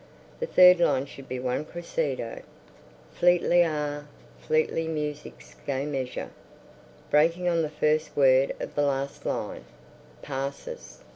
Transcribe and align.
"The 0.39 0.47
third 0.47 0.79
line 0.79 1.05
should 1.05 1.29
be 1.29 1.39
one 1.39 1.63
crescendo. 1.63 2.41
Fleetly! 3.13 3.63
Ah, 3.63 4.05
Fleetly 4.39 4.87
Music's 4.87 5.55
Gay 5.67 5.85
Measure. 5.85 6.31
Breaking 7.11 7.47
on 7.47 7.61
the 7.61 7.69
first 7.69 8.17
word 8.17 8.51
of 8.59 8.73
the 8.73 8.81
last 8.81 9.27
line, 9.27 9.63
_Passes. 10.23 11.03